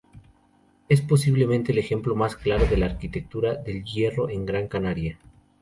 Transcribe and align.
Es 0.89 0.99
posiblemente 1.01 1.73
el 1.73 1.77
ejemplo 1.77 2.15
más 2.15 2.35
claro 2.35 2.65
de 2.65 2.75
la 2.75 2.87
arquitectura 2.87 3.53
del 3.53 3.83
hierro 3.83 4.31
en 4.31 4.47
Gran 4.47 4.67
Canaria. 4.67 5.19